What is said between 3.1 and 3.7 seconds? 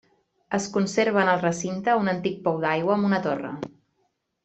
una torre.